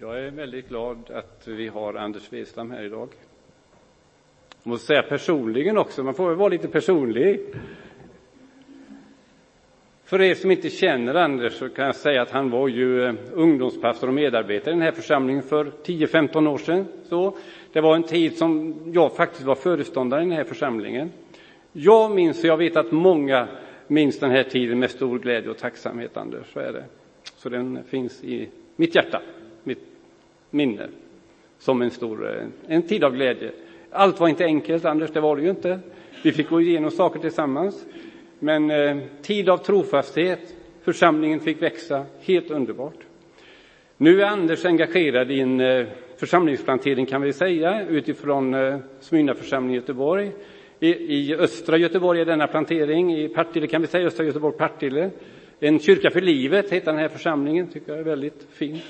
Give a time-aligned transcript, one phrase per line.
[0.00, 3.08] Jag är väldigt glad att vi har Anders Wistam här idag.
[4.62, 7.40] Jag måste säga personligen också, man får väl vara lite personlig.
[10.04, 13.14] För er som inte känner Anders så kan jag säga att han var ju eh,
[13.32, 16.86] ungdomspastor och medarbetare i den här församlingen för 10-15 år sedan.
[17.08, 17.36] Så
[17.72, 21.12] det var en tid som jag faktiskt var föreståndare i den här församlingen.
[21.72, 23.48] Jag minns, och jag vet att många
[23.86, 26.52] minns den här tiden med stor glädje och tacksamhet, Anders.
[26.52, 26.84] Så är det.
[27.36, 29.22] Så den finns i mitt hjärta,
[29.68, 29.82] mitt
[30.50, 30.88] minne,
[31.58, 33.52] som en stor, eh, en tid av glädje.
[33.90, 35.80] Allt var inte enkelt, Anders, det var det ju inte.
[36.22, 37.86] Vi fick gå igenom saker tillsammans.
[38.38, 42.98] Men eh, tid av trofasthet, församlingen fick växa, helt underbart.
[43.96, 49.72] Nu är Anders engagerad i en eh, församlingsplantering kan vi säga utifrån eh, Smyrna församling
[49.72, 50.32] i Göteborg.
[50.80, 55.10] I, I, östra Göteborg är denna plantering, i Partille kan vi säga, östra Göteborg, Partille.
[55.60, 58.84] En kyrka för livet heter den här församlingen, tycker jag är väldigt fint.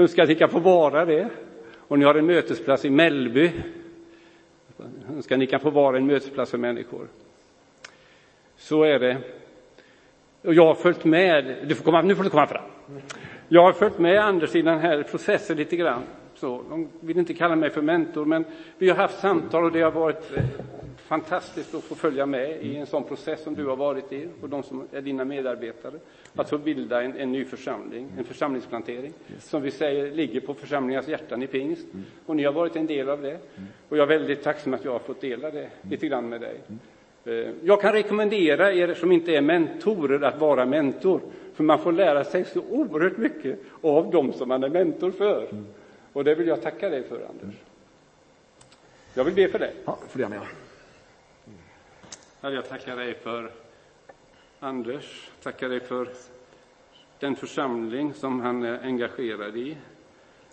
[0.00, 1.28] Önskar att ni kan få vara det.
[1.78, 3.52] Och ni har en mötesplats i Mellby.
[5.14, 7.08] Önskar att ni kan få vara en mötesplats för människor.
[8.56, 9.16] Så är det.
[10.42, 12.64] Och jag har följt med, du får komma, nu får du komma fram.
[13.48, 16.02] Jag har följt med Anders i den här processen lite grann.
[16.40, 18.44] Så, de vill inte kalla mig för mentor, men
[18.78, 20.44] vi har haft samtal och det har varit eh,
[20.96, 24.48] fantastiskt att få följa med i en sån process som du har varit i och
[24.48, 25.94] de som är dina medarbetare.
[26.34, 31.08] Att få bilda en, en ny församling, en församlingsplantering, som vi säger ligger på församlingarnas
[31.08, 31.86] hjärtan i pingst.
[32.26, 33.38] Och ni har varit en del av det.
[33.88, 36.60] Och jag är väldigt tacksam att jag har fått dela det lite grann med dig.
[37.24, 41.20] Eh, jag kan rekommendera er som inte är mentorer att vara mentor,
[41.54, 45.48] för man får lära sig så oerhört mycket av dem som man är mentor för.
[46.12, 47.54] Och det vill jag tacka dig för, Anders.
[49.14, 49.74] Jag vill be för dig.
[49.84, 50.48] Ja, får du gärna göra.
[52.54, 53.50] Jag tackar dig för
[54.60, 56.08] Anders, tackar dig för
[57.18, 59.76] den församling som han är engagerad i.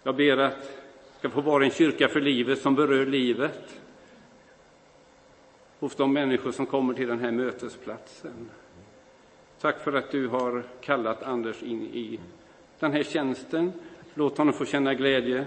[0.03, 3.79] Jag ber att det ska få vara en kyrka för livet som berör livet
[5.79, 8.49] hos de människor som kommer till den här mötesplatsen.
[9.61, 12.19] Tack för att du har kallat Anders in i
[12.79, 13.73] den här tjänsten.
[14.17, 15.45] Låt honom få känna glädje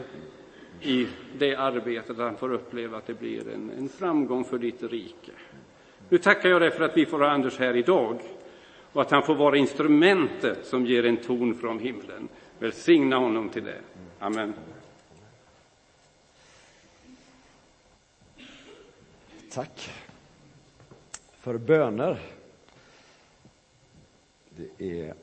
[0.80, 1.06] i
[1.38, 5.32] det arbetet, att han får uppleva att det blir en, en framgång för ditt rike.
[6.08, 8.20] Nu tackar jag dig för att vi får ha Anders här idag
[8.92, 12.28] och att han får vara instrumentet som ger en ton från himlen.
[12.58, 13.80] Välsigna honom till det.
[14.18, 14.54] Amen.
[19.52, 19.90] Tack
[21.40, 22.18] för böner.
[24.50, 25.14] Det är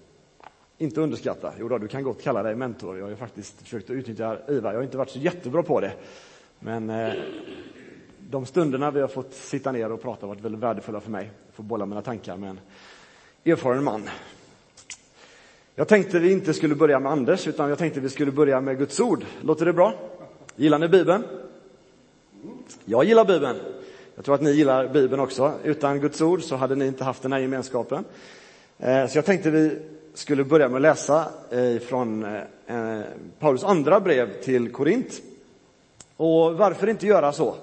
[0.77, 1.53] inte underskatta.
[1.59, 2.97] Jo då, du kan gott kalla dig mentor.
[2.97, 4.69] Jag har ju faktiskt försökt att utnyttja IVA.
[4.69, 5.93] Jag har inte varit så jättebra på det.
[6.59, 7.13] Men eh,
[8.29, 11.31] de stunderna vi har fått sitta ner och prata har varit väldigt värdefulla för mig.
[11.53, 12.59] Få bolla mina tankar med en
[13.45, 14.09] erfaren man.
[15.75, 18.77] Jag tänkte vi inte skulle börja med Anders, utan jag tänkte vi skulle börja med
[18.77, 19.25] Guds ord.
[19.41, 19.93] Låter det bra?
[20.55, 21.23] Gillar ni Bibeln?
[22.85, 23.57] Jag gillar Bibeln.
[24.15, 25.53] Jag tror att ni gillar Bibeln också.
[25.63, 28.05] Utan Guds ord så hade ni inte haft den här gemenskapen.
[28.77, 29.79] Eh, så jag tänkte vi
[30.17, 33.01] skulle börja med att läsa eh, från eh, eh,
[33.39, 35.21] Paulus andra brev till Korint.
[36.17, 37.55] Och varför inte göra så?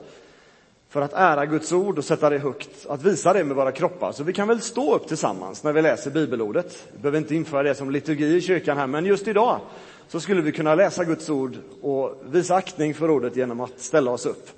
[0.88, 4.12] För att ära Guds ord och sätta det högt, att visa det med våra kroppar.
[4.12, 6.87] Så vi kan väl stå upp tillsammans när vi läser bibelordet.
[6.93, 9.60] Vi behöver inte införa det som liturgi i kyrkan här, men just idag
[10.09, 14.10] så skulle vi kunna läsa Guds ord och visa aktning för ordet genom att ställa
[14.10, 14.50] oss upp.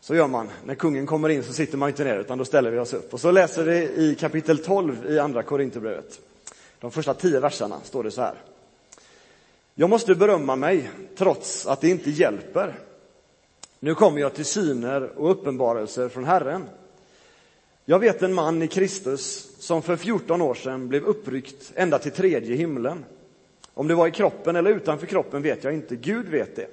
[0.00, 0.48] Så gör man.
[0.64, 3.14] När kungen kommer in så sitter man inte ner, utan då ställer vi oss upp.
[3.14, 6.20] Och så läser vi i kapitel 12 i Andra Korinthierbrevet.
[6.80, 8.34] De första tio verserna står det så här.
[9.74, 12.78] Jag måste berömma mig, trots att det inte hjälper.
[13.80, 16.68] Nu kommer jag till syner och uppenbarelser från Herren.
[17.84, 22.12] Jag vet en man i Kristus som för 14 år sedan blev uppryckt ända till
[22.12, 23.04] tredje himlen.
[23.74, 26.66] Om det var i kroppen eller utanför kroppen vet jag inte, Gud vet det.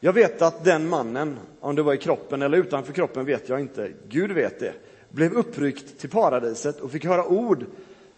[0.00, 3.60] Jag vet att den mannen, om det var i kroppen eller utanför kroppen vet jag
[3.60, 4.72] inte, Gud vet det,
[5.08, 7.64] blev uppryckt till paradiset och fick höra ord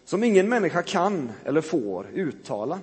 [0.06, 2.81] som ingen människa kan eller får uttala.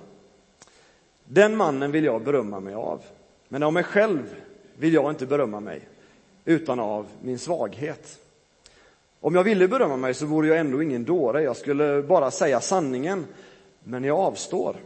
[1.24, 3.02] Den mannen vill jag berömma mig av.
[3.48, 4.34] Men av mig själv
[4.78, 5.88] vill jag inte berömma mig,
[6.44, 8.18] utan av min svaghet.
[9.20, 11.42] Om jag ville berömma mig så vore jag ändå ingen dåre.
[11.42, 13.26] Jag skulle bara säga sanningen,
[13.84, 14.76] men jag avstår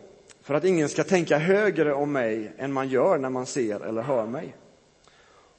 [0.43, 4.03] för att ingen ska tänka högre om mig än man gör när man ser eller
[4.03, 4.55] hör mig.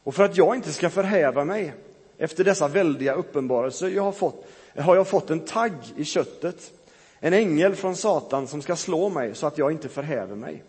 [0.04, 1.74] Och för att jag inte ska förhäva mig
[2.18, 4.46] efter dessa väldiga uppenbarelser jag har, fått,
[4.78, 6.72] har jag fått en tagg i köttet,
[7.20, 10.64] en ängel från Satan som ska slå mig så att jag inte förhäver mig.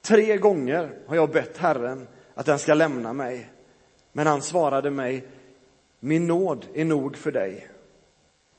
[0.00, 3.50] Tre gånger har jag bett Herren att den ska lämna mig,
[4.12, 5.24] men han svarade mig,
[6.00, 7.68] min nåd är nog för dig,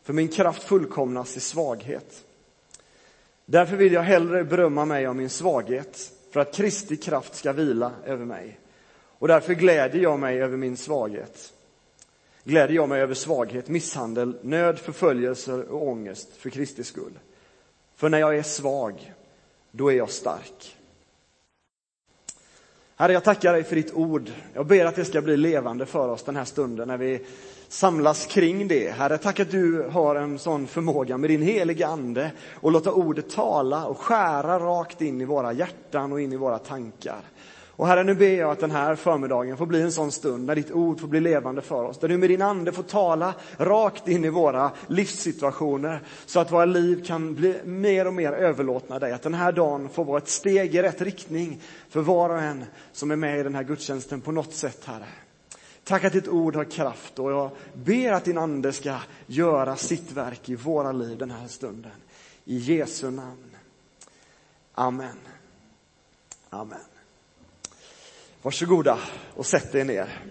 [0.03, 2.25] för min kraft fullkomnas i svaghet.
[3.45, 7.91] Därför vill jag hellre berömma mig av min svaghet, för att Kristi kraft ska vila
[8.05, 8.59] över mig.
[9.19, 11.53] Och därför gläder jag mig över min svaghet.
[12.47, 17.19] Gläder jag mig över svaghet, misshandel, nöd, förföljelser och ångest för Kristi skull.
[17.95, 19.13] För när jag är svag,
[19.71, 20.77] då är jag stark.
[22.95, 24.31] Herre, jag tackar dig för ditt ord.
[24.53, 27.25] Jag ber att det ska bli levande för oss den här stunden när vi
[27.67, 28.91] samlas kring det.
[28.91, 33.29] Herre, tack att du har en sån förmåga med din heliga Ande och låta ordet
[33.29, 37.21] tala och skära rakt in i våra hjärtan och in i våra tankar.
[37.77, 40.55] Och Herre, nu ber jag att den här förmiddagen får bli en sån stund när
[40.55, 41.99] ditt ord får bli levande för oss.
[41.99, 46.65] Där du med din ande får tala rakt in i våra livssituationer så att våra
[46.65, 49.11] liv kan bli mer och mer överlåtna dig.
[49.11, 52.65] Att den här dagen får vara ett steg i rätt riktning för var och en
[52.91, 55.07] som är med i den här gudstjänsten på något sätt, Herre.
[55.83, 60.11] Tack att ditt ord har kraft och jag ber att din ande ska göra sitt
[60.11, 61.91] verk i våra liv den här stunden.
[62.45, 63.55] I Jesu namn.
[64.73, 65.17] Amen.
[66.49, 66.94] Amen.
[68.45, 68.99] Varsågoda
[69.35, 70.21] och sätt er ner.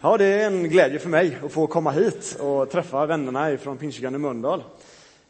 [0.00, 3.76] Ja, det är en glädje för mig att få komma hit och träffa vännerna från
[3.76, 4.62] Pingstkyrkan i Mölndal.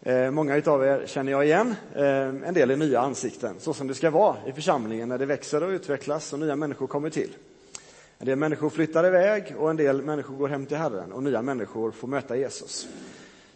[0.02, 3.86] Eh, många av er känner jag igen, eh, en del är nya ansikten, så som
[3.86, 7.30] det ska vara i församlingen när det växer och utvecklas och nya människor kommer till.
[8.18, 11.42] En del människor flyttar iväg och en del människor går hem till Herren och nya
[11.42, 12.88] människor får möta Jesus.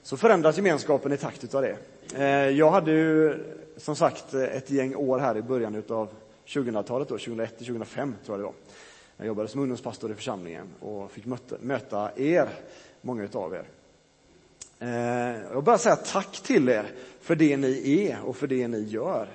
[0.03, 1.77] Så förändras gemenskapen i takt utav det.
[2.15, 3.39] Eh, jag hade ju
[3.77, 6.09] som sagt ett gäng år här i början utav
[6.49, 8.55] 2000-talet, 2001-2005, tror jag det var.
[9.17, 12.49] Jag jobbade som ungdomspastor i församlingen och fick möta, möta er,
[13.01, 13.65] många utav er.
[14.79, 18.69] Eh, jag vill bara säga tack till er för det ni är och för det
[18.69, 19.29] ni gör.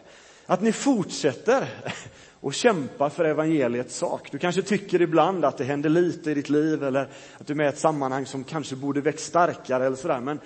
[0.46, 1.70] Att ni fortsätter
[2.40, 4.32] och kämpa för evangeliets sak.
[4.32, 7.58] Du kanske tycker ibland att det händer lite i ditt liv eller att du är
[7.58, 10.20] med i ett sammanhang som kanske borde växt starkare eller sådär.
[10.20, 10.40] Men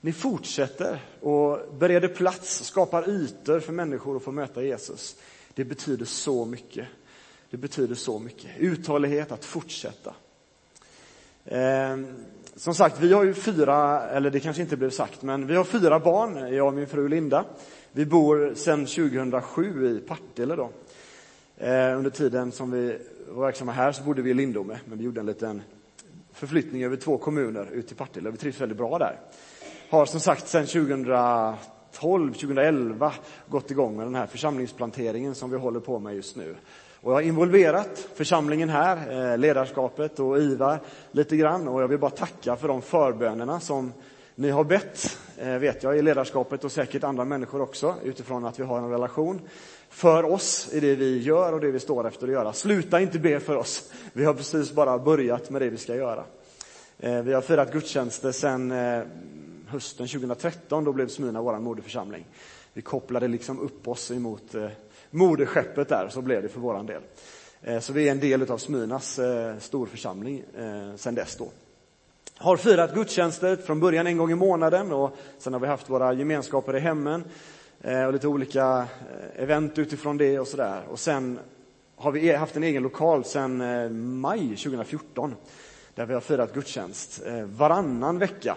[0.00, 5.16] ni fortsätter och bereder plats, skapar ytor för människor att få möta Jesus.
[5.54, 6.86] Det betyder så mycket.
[7.50, 8.50] Det betyder så mycket.
[8.58, 10.14] Uthållighet, att fortsätta.
[11.44, 11.96] Eh,
[12.56, 15.64] som sagt, vi har ju fyra, eller det kanske inte blev sagt, men vi har
[15.64, 17.44] fyra barn, jag och min fru Linda.
[17.92, 20.70] Vi bor sedan 2007 i Partille då.
[21.56, 22.98] Eh, under tiden som vi
[23.28, 25.62] var verksamma här så bodde vi i Lindome, men vi gjorde en liten
[26.32, 28.30] förflyttning över två kommuner ut till Partille.
[28.30, 29.20] Vi trivs väldigt bra där.
[29.90, 31.56] Har som sagt sedan 2012,
[31.94, 33.12] 2012, 2011
[33.48, 36.56] gått igång med den här församlingsplanteringen som vi håller på med just nu.
[37.00, 40.80] Och jag har involverat församlingen här, eh, ledarskapet och Ivar
[41.12, 43.92] lite grann och jag vill bara tacka för de förbönerna som
[44.34, 48.60] ni har bett, eh, vet jag, i ledarskapet och säkert andra människor också utifrån att
[48.60, 49.40] vi har en relation
[49.90, 52.52] för oss i det vi gör och det vi står efter att göra.
[52.52, 53.92] Sluta inte be för oss.
[54.12, 56.24] Vi har precis bara börjat med det vi ska göra.
[56.98, 58.72] Eh, vi har firat gudstjänster sedan
[59.74, 62.24] hösten 2013, då blev Smyrna vår moderförsamling.
[62.72, 64.68] Vi kopplade liksom upp oss emot eh,
[65.10, 67.02] moderskeppet där, så blev det för vår del.
[67.62, 71.48] Eh, så vi är en del av Smyrnas eh, storförsamling eh, sedan dess då.
[72.36, 76.12] Har firat gudstjänster från början en gång i månaden och sen har vi haft våra
[76.12, 77.24] gemenskaper i hemmen
[77.80, 80.82] eh, och lite olika eh, event utifrån det och sådär.
[80.90, 81.38] Och sen
[81.96, 85.34] har vi e-, haft en egen lokal sedan eh, maj 2014
[85.94, 88.56] där vi har firat gudstjänst varannan vecka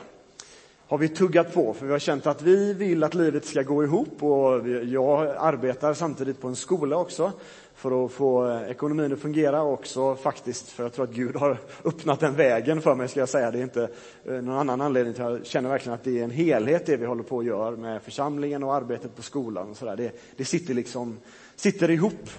[0.89, 3.83] har vi tuggat på, för vi har känt att vi vill att livet ska gå
[3.83, 7.31] ihop och jag arbetar samtidigt på en skola också
[7.75, 11.57] för att få ekonomin att fungera och också faktiskt för jag tror att Gud har
[11.85, 13.51] öppnat den vägen för mig, ska jag säga.
[13.51, 13.89] Det är inte
[14.25, 17.05] eh, någon annan anledning till Jag känner verkligen att det är en helhet det vi
[17.05, 19.95] håller på att göra med församlingen och arbetet på skolan och sådär.
[19.95, 21.17] Det, det sitter liksom,
[21.55, 22.29] sitter ihop.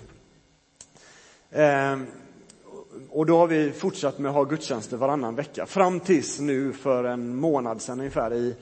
[1.50, 2.06] Ehm
[3.10, 5.66] och då har vi fortsatt med att ha gudstjänster varannan vecka.
[5.66, 8.54] Fram tills nu för en månad sedan ungefär i,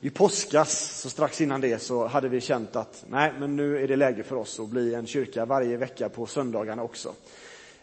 [0.00, 3.88] i påskas, så strax innan det, så hade vi känt att nej, men nu är
[3.88, 7.14] det läge för oss att bli en kyrka varje vecka på söndagarna också.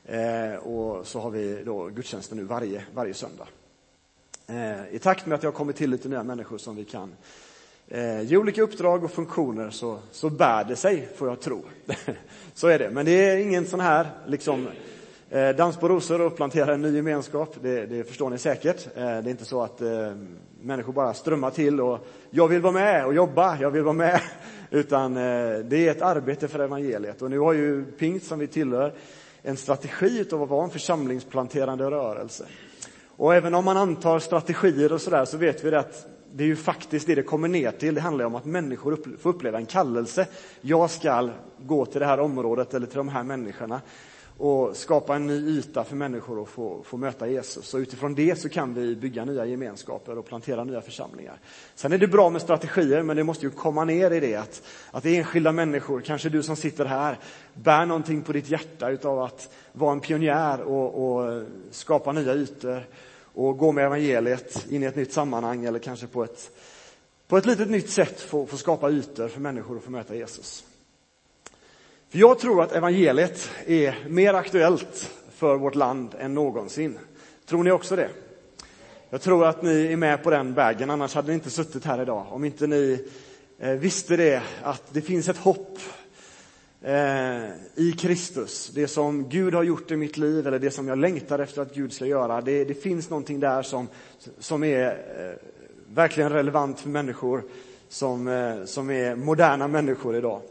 [0.06, 3.48] Eh, och så har vi då gudstjänster nu varje, varje söndag.
[4.48, 7.16] Eh, I takt med att det har kommit till lite nya människor som vi kan
[7.88, 11.64] eh, ge olika uppdrag och funktioner så, så bär det sig, får jag tro.
[12.54, 12.90] så är det.
[12.90, 14.68] Men det är ingen sån här liksom
[15.30, 18.88] Eh, dans på rosor och plantera en ny gemenskap, det, det förstår ni säkert.
[18.96, 20.12] Eh, det är inte så att eh,
[20.62, 24.22] människor bara strömmar till och jag vill vara med och jobba, jag vill vara med.
[24.72, 27.22] Utan eh, det är ett arbete för evangeliet.
[27.22, 28.94] Och nu har ju Pingst som vi tillhör
[29.42, 32.46] en strategi av att vara en församlingsplanterande rörelse.
[33.18, 36.56] Och även om man antar strategier och sådär så vet vi att det är ju
[36.56, 37.96] faktiskt det det kommer ner till.
[37.96, 40.28] Det handlar om att människor får uppleva en kallelse.
[40.62, 43.82] Jag ska gå till det här området eller till de här människorna
[44.38, 47.74] och skapa en ny yta för människor att få, få möta Jesus.
[47.74, 51.40] Och utifrån det så kan vi bygga nya gemenskaper och plantera nya församlingar.
[51.76, 54.62] Sen är det bra med strategier, men det måste ju komma ner i det att,
[54.92, 57.20] att enskilda människor, kanske du som sitter här,
[57.54, 62.84] bär någonting på ditt hjärta utav att vara en pionjär och, och skapa nya ytor
[63.34, 66.52] och gå med evangeliet in i ett nytt sammanhang eller kanske på ett,
[67.28, 70.67] på ett litet nytt sätt få, få skapa ytor för människor att få möta Jesus.
[72.20, 77.00] Jag tror att evangeliet är mer aktuellt för vårt land än någonsin.
[77.46, 78.10] Tror ni också det?
[79.10, 82.02] Jag tror att ni är med på den vägen, annars hade ni inte suttit här
[82.02, 82.26] idag.
[82.30, 83.08] Om inte ni
[83.60, 85.80] eh, visste det, att det finns ett hopp
[86.82, 87.46] eh,
[87.76, 88.72] i Kristus.
[88.76, 91.76] Det som Gud har gjort i mitt liv, eller det som jag längtar efter att
[91.76, 92.42] Gud ska göra.
[92.42, 93.88] Det, det finns någonting där som,
[94.40, 95.36] som är eh,
[95.94, 97.44] verkligen relevant för människor
[97.90, 100.42] som, som är moderna människor idag.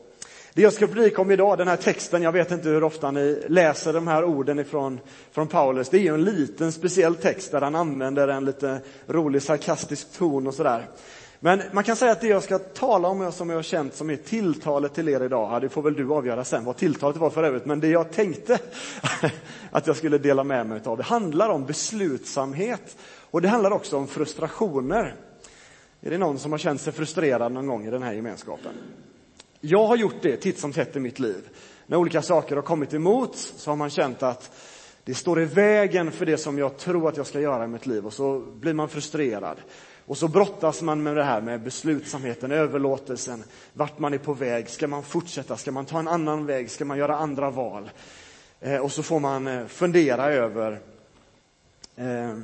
[0.57, 3.43] Det jag ska predika om idag, den här texten, jag vet inte hur ofta ni
[3.49, 5.01] läser de här orden ifrån,
[5.33, 5.89] från Paulus.
[5.89, 10.47] Det är ju en liten speciell text där han använder en lite rolig sarkastisk ton
[10.47, 10.89] och sådär.
[11.41, 14.11] Men man kan säga att det jag ska tala om, som jag har känt som
[14.11, 17.45] är tilltalet till er idag, det får väl du avgöra sen vad tilltalet var för
[17.45, 18.59] övrigt, men det jag tänkte
[19.71, 22.97] att jag skulle dela med mig av, det handlar om beslutsamhet
[23.31, 25.15] och det handlar också om frustrationer.
[26.01, 28.73] Är det någon som har känt sig frustrerad någon gång i den här gemenskapen?
[29.61, 31.49] Jag har gjort det titt som tätt i mitt liv.
[31.87, 34.51] När olika saker har kommit emot så har man känt att
[35.05, 37.87] det står i vägen för det som jag tror att jag ska göra i mitt
[37.87, 39.57] liv och så blir man frustrerad.
[40.07, 44.69] Och så brottas man med det här med beslutsamheten, överlåtelsen, vart man är på väg.
[44.69, 45.57] Ska man fortsätta?
[45.57, 46.71] Ska man ta en annan väg?
[46.71, 47.91] Ska man göra andra val?
[48.61, 50.81] Eh, och så får man eh, fundera över
[51.97, 52.37] eh,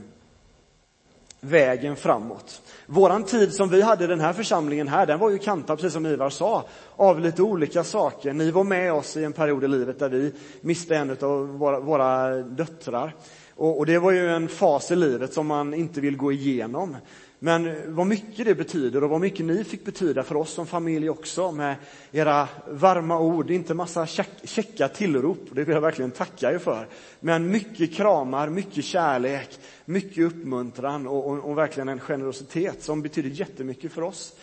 [1.45, 2.63] vägen framåt.
[2.87, 5.93] Våran tid som vi hade i den här församlingen här, den var ju kantad, precis
[5.93, 6.65] som Ivar sa,
[6.97, 8.33] av lite olika saker.
[8.33, 11.81] Ni var med oss i en period i livet där vi miste en av våra,
[11.81, 13.15] våra döttrar.
[13.55, 16.97] Och, och, det var ju en fas i livet som man inte vill gå igenom.
[17.45, 21.11] Men vad mycket det betyder och vad mycket ni fick betyda för oss som familj
[21.11, 21.77] också med
[22.13, 24.07] era varma ord, inte massa
[24.45, 26.89] käcka tillrop, det vill jag verkligen tacka er för.
[27.21, 33.31] Men mycket kramar, mycket kärlek, mycket uppmuntran och, och, och verkligen en generositet som betyder
[33.31, 34.35] jättemycket för oss.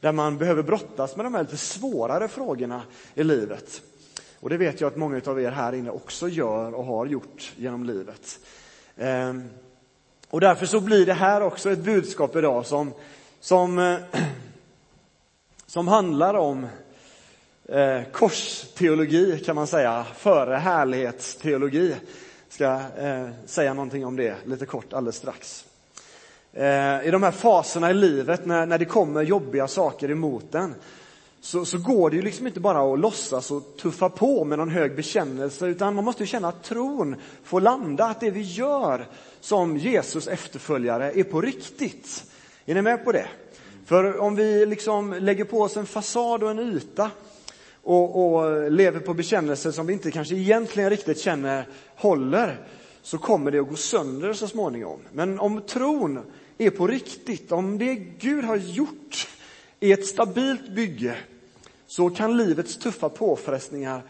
[0.00, 2.82] Där man behöver brottas med de här lite svårare frågorna
[3.14, 3.82] i livet.
[4.40, 7.52] Och det vet jag att många av er här inne också gör och har gjort
[7.56, 8.40] genom livet.
[8.96, 9.48] Ehm.
[10.34, 12.92] Och därför så blir det här också ett budskap idag som,
[13.40, 13.96] som, eh,
[15.66, 16.66] som handlar om
[17.68, 21.88] eh, korsteologi kan man säga, före härlighetsteologi.
[21.88, 21.98] Jag
[22.48, 25.64] Ska eh, säga någonting om det lite kort alldeles strax.
[26.52, 30.74] Eh, I de här faserna i livet när, när det kommer jobbiga saker emot en
[31.40, 34.70] så, så går det ju liksom inte bara att låtsas och tuffa på med någon
[34.70, 39.06] hög bekännelse utan man måste ju känna att tron får landa, att det vi gör
[39.44, 42.24] som Jesus efterföljare är på riktigt.
[42.66, 43.28] Är ni med på det?
[43.84, 47.10] För om vi liksom lägger på oss en fasad och en yta
[47.82, 52.66] och, och lever på bekännelser som vi inte kanske egentligen riktigt känner håller,
[53.02, 55.00] så kommer det att gå sönder så småningom.
[55.12, 56.20] Men om tron
[56.58, 59.28] är på riktigt, om det Gud har gjort
[59.80, 61.16] är ett stabilt bygge,
[61.86, 64.02] så kan livets tuffa påfrestningar,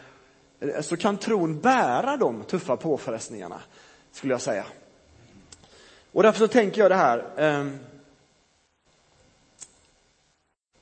[0.81, 3.61] så kan tron bära de tuffa påfrestningarna,
[4.13, 4.65] skulle jag säga.
[6.15, 7.67] Och därför så tänker jag det här eh,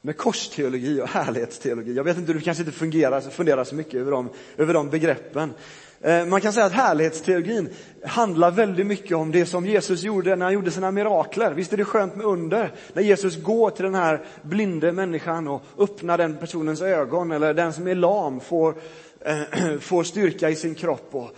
[0.01, 1.95] med korsteologi och härlighetsteologi.
[1.95, 5.53] Jag vet inte, du kanske inte fungerar, funderar så mycket över de, över de begreppen.
[6.01, 7.69] Eh, man kan säga att härlighetsteologin
[8.05, 11.53] handlar väldigt mycket om det som Jesus gjorde när han gjorde sina mirakler.
[11.53, 12.73] Visst är det skönt med under?
[12.93, 17.73] När Jesus går till den här blinde människan och öppnar den personens ögon eller den
[17.73, 18.75] som är lam får,
[19.21, 19.43] eh,
[19.81, 21.31] får styrka i sin kropp och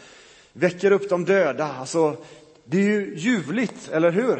[0.52, 1.76] väcker upp de döda.
[1.80, 2.16] Alltså,
[2.64, 4.38] det är ju ljuvligt, eller hur?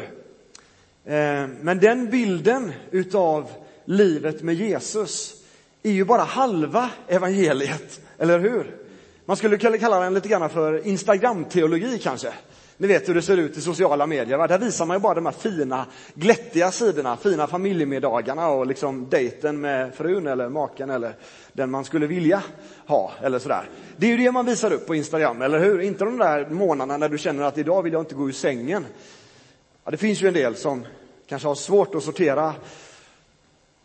[1.05, 3.49] Eh, men den bilden utav
[3.85, 5.43] livet med Jesus
[5.83, 8.75] är ju bara halva evangeliet, eller hur?
[9.25, 12.33] Man skulle kunna kalla den lite grann för Instagram-teologi kanske.
[12.77, 14.37] Ni vet hur det ser ut i sociala medier.
[14.37, 14.47] Va?
[14.47, 19.61] Där visar man ju bara de här fina, glättiga sidorna, fina familjemiddagarna och liksom dejten
[19.61, 21.15] med frun eller maken eller
[21.53, 22.43] den man skulle vilja
[22.87, 23.69] ha eller sådär.
[23.97, 25.81] Det är ju det man visar upp på Instagram, eller hur?
[25.81, 28.85] Inte de där månaderna när du känner att idag vill jag inte gå ur sängen.
[29.83, 30.85] Ja, det finns ju en del som
[31.27, 32.53] kanske har svårt att sortera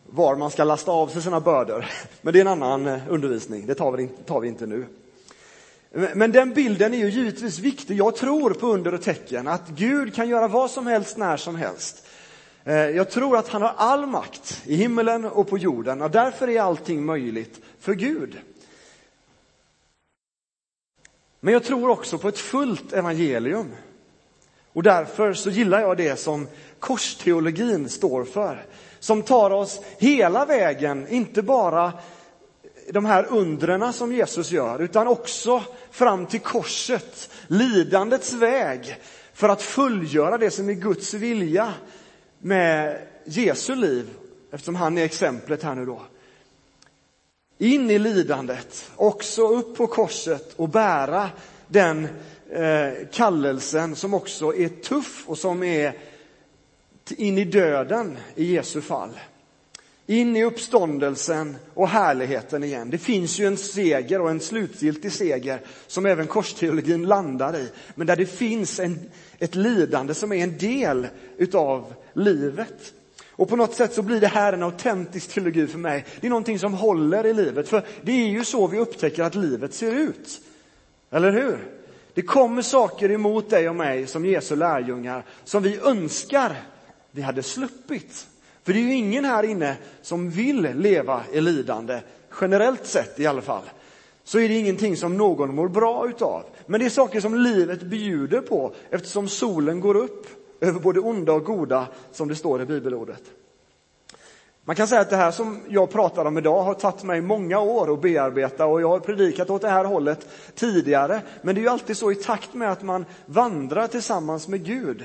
[0.06, 1.87] var man ska lasta av sig sina bördor.
[2.23, 4.87] Men det är en annan eh, undervisning, det tar vi, tar vi inte nu.
[5.92, 7.97] Men den bilden är ju givetvis viktig.
[7.97, 11.56] Jag tror på under och tecken, att Gud kan göra vad som helst när som
[11.56, 12.06] helst.
[12.64, 16.49] Eh, jag tror att han har all makt i himmelen och på jorden och därför
[16.49, 18.38] är allting möjligt för Gud.
[21.40, 23.75] Men jag tror också på ett fullt evangelium.
[24.73, 28.66] Och därför så gillar jag det som korsteologin står för.
[28.99, 31.92] Som tar oss hela vägen, inte bara
[32.92, 38.97] de här undrena som Jesus gör, utan också fram till korset, lidandets väg,
[39.35, 41.75] för att fullgöra det som är Guds vilja
[42.38, 44.11] med Jesu liv,
[44.50, 46.02] eftersom han är exemplet här nu då.
[47.59, 51.30] In i lidandet, också upp på korset och bära
[51.66, 52.09] den
[52.50, 55.94] eh, kallelsen som också är tuff och som är
[57.16, 59.11] in i döden i Jesu fall.
[60.11, 62.90] In i uppståndelsen och härligheten igen.
[62.90, 67.69] Det finns ju en seger och en slutgiltig seger som även korsteologin landar i.
[67.95, 68.99] Men där det finns en,
[69.38, 72.93] ett lidande som är en del utav livet.
[73.31, 76.05] Och på något sätt så blir det här en autentisk teologi för mig.
[76.21, 77.69] Det är någonting som håller i livet.
[77.69, 80.40] För det är ju så vi upptäcker att livet ser ut.
[81.11, 81.59] Eller hur?
[82.14, 86.57] Det kommer saker emot dig och mig som Jesu lärjungar som vi önskar
[87.11, 88.26] vi hade sluppit.
[88.62, 92.00] För det är ju ingen här inne som vill leva i lidande,
[92.40, 93.62] generellt sett i alla fall.
[94.25, 96.45] Så är det ingenting som någon mår bra utav.
[96.67, 100.26] Men det är saker som livet bjuder på eftersom solen går upp
[100.61, 103.23] över både onda och goda, som det står i bibelordet.
[104.64, 107.61] Man kan säga att det här som jag pratar om idag har tagit mig många
[107.61, 111.21] år att bearbeta och jag har predikat åt det här hållet tidigare.
[111.43, 115.05] Men det är ju alltid så i takt med att man vandrar tillsammans med Gud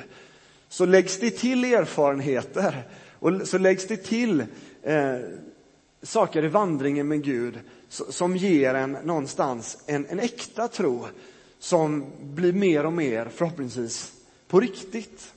[0.70, 2.84] så läggs det till erfarenheter
[3.26, 4.46] och så läggs det till
[4.82, 5.18] eh,
[6.02, 11.06] saker i vandringen med Gud som ger en någonstans en, en äkta tro
[11.60, 14.14] som blir mer och mer förhoppningsvis
[14.48, 15.34] på riktigt.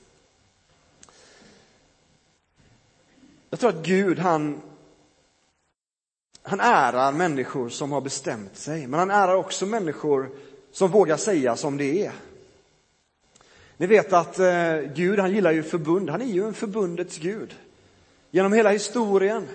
[3.49, 4.61] Jag tror att Gud, han,
[6.41, 10.29] han ärar människor som har bestämt sig, men han ärar också människor
[10.71, 12.13] som vågar säga som det är.
[13.77, 16.09] Ni vet att eh, Gud, han gillar ju förbund.
[16.09, 17.55] Han är ju en förbundets Gud.
[18.31, 19.47] Genom hela historien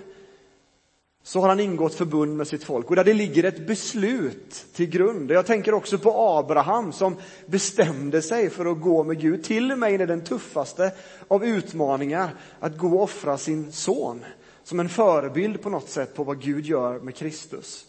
[1.22, 4.86] så har han ingått förbund med sitt folk och där det ligger ett beslut till
[4.86, 5.30] grund.
[5.30, 7.16] Jag tänker också på Abraham som
[7.46, 10.92] bestämde sig för att gå med Gud, till och med i den tuffaste
[11.28, 14.24] av utmaningar, att gå och offra sin son
[14.64, 17.87] som en förebild på något sätt på vad Gud gör med Kristus.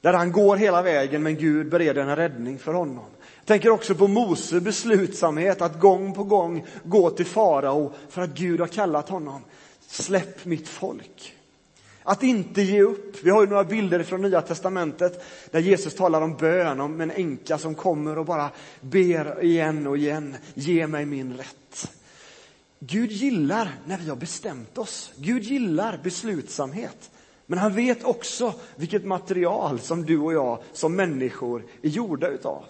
[0.00, 3.04] Där han går hela vägen men Gud bereder en räddning för honom.
[3.44, 8.30] Jag tänker också på Mose beslutsamhet att gång på gång gå till farao för att
[8.30, 9.42] Gud har kallat honom.
[9.86, 11.34] Släpp mitt folk.
[12.02, 13.24] Att inte ge upp.
[13.24, 17.10] Vi har ju några bilder från Nya Testamentet där Jesus talar om bön, om en
[17.10, 20.36] änka som kommer och bara ber igen och igen.
[20.54, 21.92] Ge mig min rätt.
[22.78, 25.12] Gud gillar när vi har bestämt oss.
[25.16, 27.10] Gud gillar beslutsamhet.
[27.46, 32.64] Men han vet också vilket material som du och jag som människor är gjorda utav.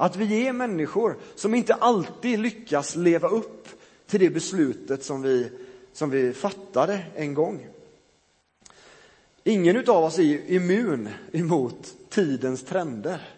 [0.00, 3.68] Att vi är människor som inte alltid lyckas leva upp
[4.06, 5.50] till det beslutet som vi,
[5.92, 7.66] som vi fattade en gång.
[9.44, 13.28] Ingen av oss är immun emot tidens trender.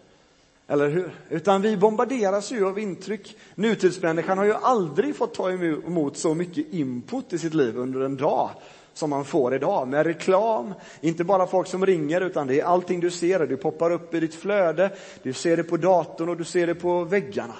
[0.66, 1.14] Eller hur?
[1.28, 3.36] Utan vi bombarderas ju av intryck.
[3.54, 8.16] Nutidsmänniskan har ju aldrig fått ta emot så mycket input i sitt liv under en
[8.16, 8.50] dag
[8.94, 10.74] som man får idag med reklam.
[11.00, 13.46] Inte bara folk som ringer utan det är allting du ser.
[13.46, 14.90] Det poppar upp i ditt flöde.
[15.22, 17.54] Du ser det på datorn och du ser det på väggarna.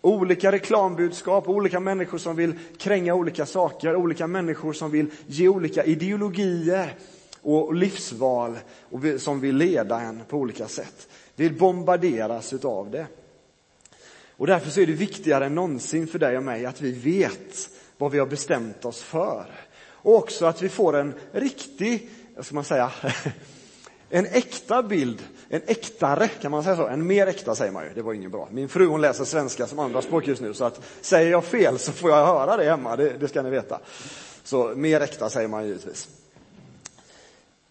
[0.00, 5.84] Olika reklambudskap, olika människor som vill kränga olika saker, olika människor som vill ge olika
[5.84, 6.94] ideologier
[7.42, 8.58] och livsval
[8.90, 11.08] och som vill leda en på olika sätt.
[11.36, 13.06] Vi bombarderas utav det.
[14.36, 17.70] Och därför så är det viktigare än någonsin för dig och mig att vi vet
[17.98, 19.46] vad vi har bestämt oss för.
[20.02, 22.92] Och också att vi får en riktig, vad ska man säga,
[24.10, 26.86] en äkta bild, en äktare, kan man säga så?
[26.86, 28.48] En mer äkta säger man ju, det var inget bra.
[28.50, 31.78] Min fru hon läser svenska som andra språk just nu, så att säger jag fel
[31.78, 33.80] så får jag höra det hemma, det, det ska ni veta.
[34.44, 36.08] Så mer äkta säger man givetvis.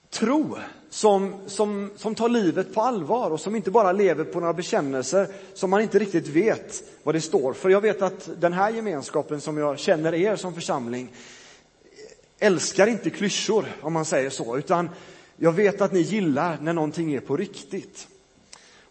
[0.10, 0.58] Tro
[0.90, 5.28] som, som, som tar livet på allvar och som inte bara lever på några bekännelser
[5.54, 7.70] som man inte riktigt vet vad det står för.
[7.70, 11.12] Jag vet att den här gemenskapen som jag känner er som församling
[12.40, 14.90] älskar inte klyschor, om man säger så, utan
[15.38, 18.08] jag vet att ni gillar när någonting är på riktigt.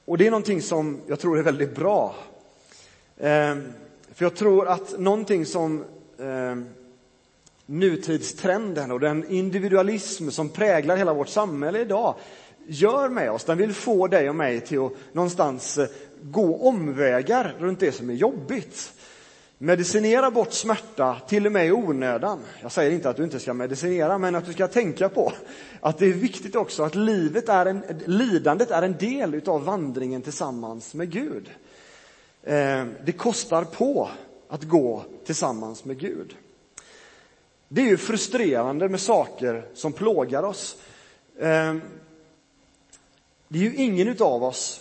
[0.04, 2.14] Och det är någonting som jag tror är väldigt bra.
[3.20, 3.72] Ehm,
[4.14, 5.84] för jag tror att någonting som
[6.18, 6.56] eh,
[7.66, 12.14] nutidstrenden och den individualism som präglar hela vårt samhälle idag
[12.66, 15.88] gör med oss, den vill få dig och mig till att någonstans eh,
[16.22, 18.92] gå omvägar runt det som är jobbigt
[19.58, 22.38] medicinera bort smärta, till och med i onödan.
[22.62, 25.32] Jag säger inte att du inte ska medicinera, men att du ska tänka på
[25.80, 30.22] att det är viktigt också att livet är en, lidandet är en del av vandringen
[30.22, 31.50] tillsammans med Gud.
[32.42, 34.08] Eh, det kostar på
[34.48, 36.36] att gå tillsammans med Gud.
[37.68, 40.76] Det är ju frustrerande med saker som plågar oss.
[41.38, 41.74] Eh,
[43.48, 44.80] det är ju ingen av oss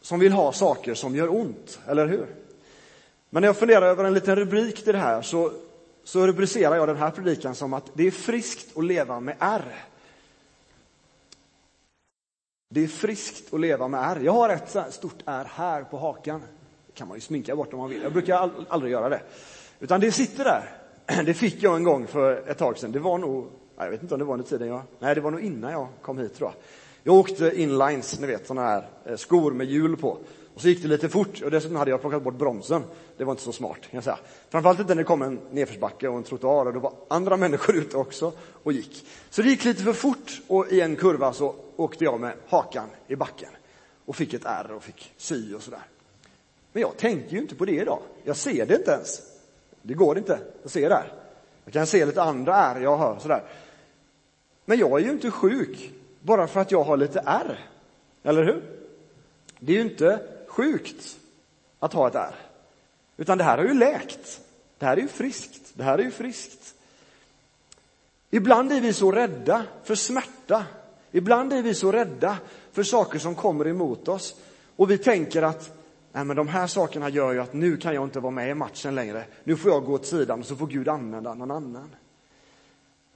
[0.00, 2.45] som vill ha saker som gör ont, eller hur?
[3.36, 5.52] Men när jag funderar över en liten rubrik till det här så,
[6.04, 9.84] så rubricerar jag den här predikan som att det är friskt att leva med R.
[12.70, 14.20] Det är friskt att leva med R.
[14.24, 16.42] Jag har ett stort R här på hakan.
[16.86, 18.02] Det kan man ju sminka bort om man vill.
[18.02, 19.20] Jag brukar aldrig göra det.
[19.80, 20.70] Utan det sitter där.
[21.24, 22.92] Det fick jag en gång för ett tag sedan.
[22.92, 23.46] Det var nog,
[23.76, 25.88] jag vet inte om det var under tiden jag, nej det var nog innan jag
[26.02, 26.62] kom hit tror jag.
[27.06, 30.18] Jag åkte inlines, ni vet sådana här eh, skor med hjul på.
[30.54, 32.82] Och så gick det lite fort och dessutom hade jag plockat bort bromsen.
[33.16, 34.18] Det var inte så smart kan jag säga.
[34.48, 37.76] Framförallt inte när det kom en nedförsbacke och en trottoar och då var andra människor
[37.76, 39.06] ute också och gick.
[39.30, 42.88] Så det gick lite för fort och i en kurva så åkte jag med hakan
[43.06, 43.50] i backen
[44.04, 45.86] och fick ett ärr och fick sy och sådär.
[46.72, 48.00] Men jag tänker ju inte på det idag.
[48.24, 49.22] Jag ser det inte ens.
[49.82, 51.12] Det går inte att se där.
[51.64, 53.42] Jag kan se lite andra ärr jag har sådär.
[54.64, 55.92] Men jag är ju inte sjuk
[56.26, 57.68] bara för att jag har lite ärr.
[58.22, 58.62] Eller hur?
[59.58, 61.16] Det är ju inte sjukt
[61.78, 62.34] att ha ett ärr.
[63.16, 64.40] Utan det här har ju läkt.
[64.78, 65.72] Det här är ju friskt.
[65.74, 66.74] Det här är ju friskt.
[68.30, 70.64] Ibland är vi så rädda för smärta.
[71.12, 72.38] Ibland är vi så rädda
[72.72, 74.36] för saker som kommer emot oss.
[74.76, 75.72] Och vi tänker att
[76.12, 78.54] Nej, men de här sakerna gör ju att nu kan jag inte vara med i
[78.54, 79.24] matchen längre.
[79.44, 81.90] Nu får jag gå åt sidan och så får Gud använda någon annan.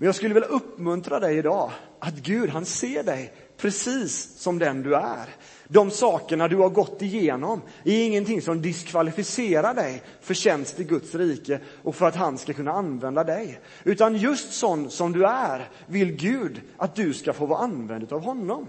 [0.01, 4.83] Men jag skulle vilja uppmuntra dig idag att Gud, han ser dig precis som den
[4.83, 5.29] du är.
[5.69, 11.15] De sakerna du har gått igenom är ingenting som diskvalificerar dig för tjänst i Guds
[11.15, 13.61] rike och för att han ska kunna använda dig.
[13.85, 18.23] Utan just sån som du är vill Gud att du ska få vara använd av
[18.23, 18.69] honom.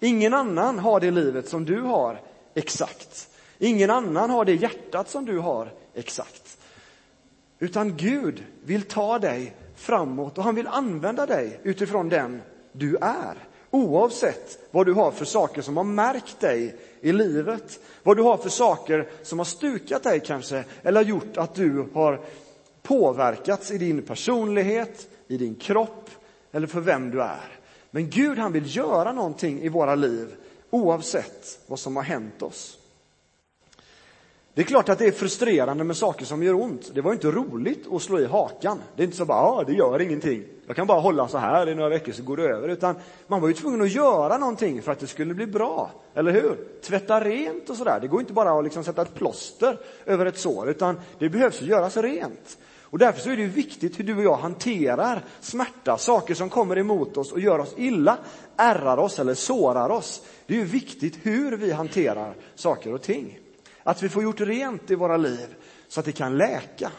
[0.00, 2.20] Ingen annan har det livet som du har
[2.54, 3.28] exakt.
[3.58, 6.58] Ingen annan har det hjärtat som du har exakt.
[7.58, 13.48] Utan Gud vill ta dig framåt och han vill använda dig utifrån den du är.
[13.70, 17.80] Oavsett vad du har för saker som har märkt dig i livet.
[18.02, 22.20] Vad du har för saker som har stukat dig kanske, eller gjort att du har
[22.82, 26.10] påverkats i din personlighet, i din kropp,
[26.52, 27.58] eller för vem du är.
[27.90, 30.34] Men Gud han vill göra någonting i våra liv
[30.70, 32.78] oavsett vad som har hänt oss.
[34.56, 36.90] Det är klart att det är frustrerande med saker som gör ont.
[36.94, 38.78] Det var inte roligt att slå i hakan.
[38.96, 40.44] Det är inte så bara, ja, det gör ingenting.
[40.66, 42.68] Jag kan bara hålla så här i några veckor så går det över.
[42.68, 42.94] Utan
[43.26, 45.90] man var ju tvungen att göra någonting för att det skulle bli bra.
[46.14, 46.56] Eller hur?
[46.82, 47.98] Tvätta rent och sådär.
[48.00, 51.62] Det går inte bara att liksom sätta ett plåster över ett sår, utan det behövs
[51.62, 52.58] göras rent.
[52.82, 56.78] Och därför så är det viktigt hur du och jag hanterar smärta, saker som kommer
[56.78, 58.18] emot oss och gör oss illa,
[58.56, 60.22] ärrar oss eller sårar oss.
[60.46, 63.38] Det är ju viktigt hur vi hanterar saker och ting.
[63.86, 65.54] Att vi får gjort rent i våra liv
[65.88, 66.92] så att det kan läka.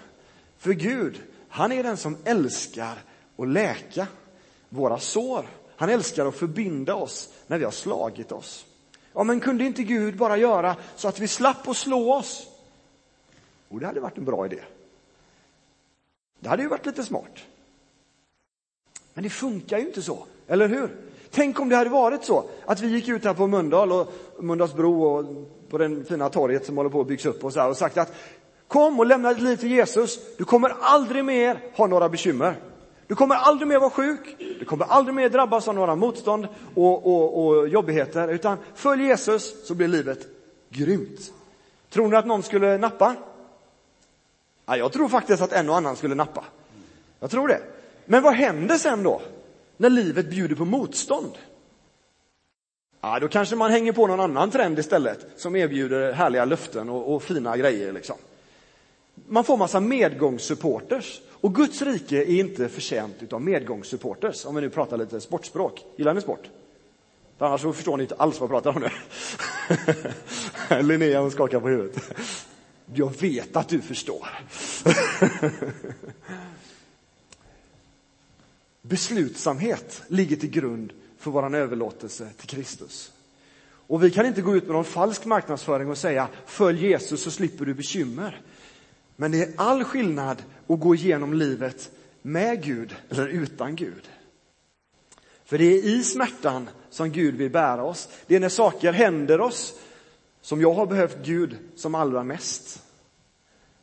[0.57, 2.97] För Gud, han är den som älskar
[3.37, 4.07] att läka
[4.69, 5.49] våra sår.
[5.75, 8.65] Han älskar att förbinda oss när vi har slagit oss.
[9.13, 12.47] Ja, men kunde inte Gud bara göra så att vi slapp att slå oss?
[13.69, 14.59] Och det hade varit en bra idé.
[16.39, 17.39] Det hade ju varit lite smart.
[19.13, 20.97] Men det funkar ju inte så, eller hur?
[21.31, 25.03] Tänk om det hade varit så att vi gick ut här på Mölndal och Mölndalsbro
[25.03, 27.77] och på den fina torget som håller på att byggas upp och, så här, och
[27.77, 28.13] sagt att
[28.67, 30.19] kom och lämna ditt liv till Jesus.
[30.37, 32.55] Du kommer aldrig mer ha några bekymmer.
[33.07, 34.35] Du kommer aldrig mer vara sjuk.
[34.59, 38.27] Du kommer aldrig mer drabbas av några motstånd och, och, och jobbigheter.
[38.27, 40.27] Utan följ Jesus så blir livet
[40.69, 41.33] grymt.
[41.89, 43.15] Tror ni att någon skulle nappa?
[44.65, 46.43] Ja, jag tror faktiskt att en och annan skulle nappa.
[47.19, 47.61] Jag tror det.
[48.05, 49.21] Men vad händer sen då?
[49.77, 51.31] När livet bjuder på motstånd?
[53.01, 57.15] Ja, då kanske man hänger på någon annan trend istället som erbjuder härliga löften och,
[57.15, 57.93] och fina grejer.
[57.93, 58.15] Liksom.
[59.27, 61.21] Man får massa medgångssupporters.
[61.31, 65.85] Och Guds rike är inte förtjänt av medgångssupporters, om vi nu pratar lite sportspråk.
[65.95, 66.49] Gillar ni sport?
[67.37, 68.89] För annars så förstår ni inte alls vad jag pratar om nu.
[70.81, 72.13] Linnea hon skakar på huvudet.
[72.93, 74.27] Jag vet att du förstår.
[78.81, 83.11] Beslutsamhet ligger till grund för vår överlåtelse till Kristus.
[83.69, 87.31] Och vi kan inte gå ut med någon falsk marknadsföring och säga följ Jesus så
[87.31, 88.41] slipper du bekymmer.
[89.15, 94.09] Men det är all skillnad att gå igenom livet med Gud eller utan Gud.
[95.45, 98.09] För det är i smärtan som Gud vill bära oss.
[98.27, 99.73] Det är när saker händer oss
[100.41, 102.83] som jag har behövt Gud som allra mest.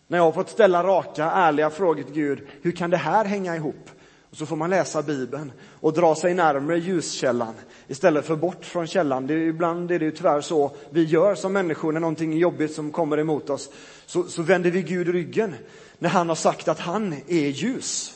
[0.07, 3.57] När jag har fått ställa raka, ärliga frågor till Gud, hur kan det här hänga
[3.57, 3.91] ihop?
[4.35, 7.55] Och så får man läsa Bibeln och dra sig närmare ljuskällan
[7.89, 9.27] istället för bort från källan.
[9.27, 12.39] Det är, ibland är det ju tyvärr så vi gör som människor när någonting är
[12.39, 13.71] jobbigt som kommer emot oss.
[14.07, 15.55] Så, så vänder vi Gud ryggen.
[15.99, 18.15] När han har sagt att han är ljus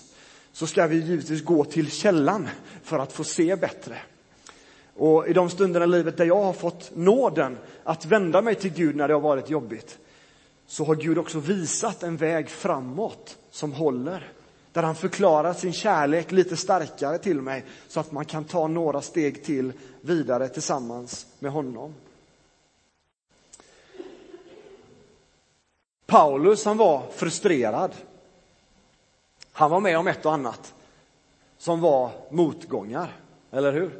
[0.52, 2.48] så ska vi givetvis gå till källan
[2.82, 3.98] för att få se bättre.
[4.94, 8.72] Och i de stunderna i livet där jag har fått nåden att vända mig till
[8.72, 9.98] Gud när det har varit jobbigt,
[10.66, 14.32] så har Gud också visat en väg framåt som håller.
[14.72, 19.02] Där han förklarar sin kärlek lite starkare till mig så att man kan ta några
[19.02, 21.94] steg till vidare tillsammans med honom.
[26.06, 27.94] Paulus han var frustrerad.
[29.52, 30.74] Han var med om ett och annat
[31.58, 33.16] som var motgångar,
[33.50, 33.90] eller hur?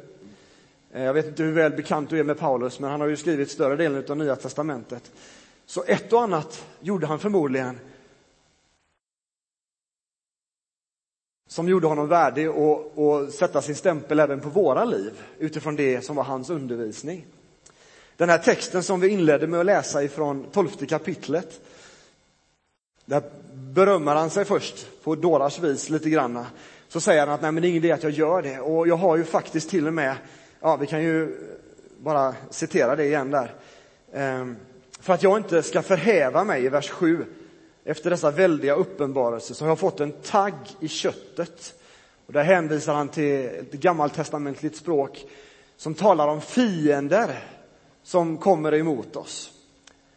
[0.91, 3.17] Eh, jag vet inte hur väl bekant du är med Paulus, men han har ju
[3.17, 5.11] skrivit större delen av Nya Testamentet.
[5.65, 7.79] Så ett och annat gjorde han förmodligen
[11.49, 16.15] som gjorde honom värdig att sätta sin stämpel även på våra liv utifrån det som
[16.15, 17.25] var hans undervisning.
[18.17, 21.61] Den här texten som vi inledde med att läsa ifrån tolfte kapitlet,
[23.05, 26.45] där berömmer han sig först på dårars vis lite grann.
[26.87, 28.87] Så säger han att nej men det är ingen idé att jag gör det och
[28.87, 30.15] jag har ju faktiskt till och med,
[30.59, 31.37] ja vi kan ju
[31.97, 33.53] bara citera det igen där.
[34.13, 34.55] Ehm,
[34.99, 37.25] för att jag inte ska förhäva mig i vers 7
[37.89, 41.73] efter dessa väldiga uppenbarelser så har jag fått en tagg i köttet.
[42.25, 45.25] Och där hänvisar han till ett gammaltestamentligt språk
[45.77, 47.43] som talar om fiender
[48.03, 49.51] som kommer emot oss.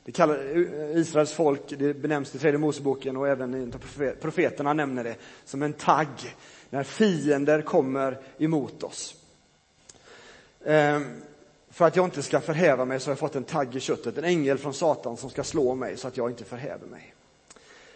[0.05, 0.59] Det kallar
[0.97, 3.73] Israels folk, det benämns i tredje Moseboken och även
[4.21, 6.37] profeterna nämner det som en tagg
[6.71, 9.15] när fiender kommer emot oss.
[10.65, 11.23] Ehm,
[11.71, 14.19] för att jag inte ska förhäva mig så har jag fått en tagg i köttet,
[14.19, 17.12] en ängel från Satan som ska slå mig så att jag inte förhäver mig.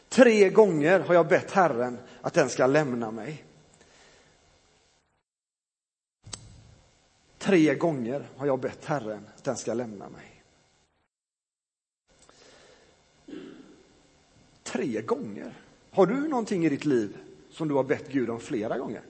[0.09, 3.45] Tre gånger har jag bett Herren att den ska lämna mig.
[7.39, 10.43] Tre gånger har jag bett Herren att den ska lämna mig.
[14.63, 15.53] Tre gånger.
[15.91, 17.17] Har du någonting i ditt liv
[17.51, 19.03] som du har bett Gud om flera gånger?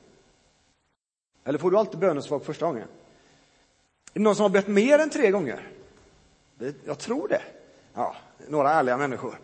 [1.44, 2.82] Eller får du alltid bönesvar på första gången?
[2.82, 2.88] Är
[4.12, 5.68] det någon som har bett mer än tre gånger?
[6.84, 7.42] Jag tror det.
[7.94, 8.16] Ja,
[8.48, 9.38] några ärliga människor.